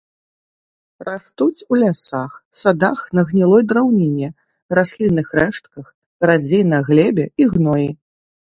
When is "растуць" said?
1.09-1.65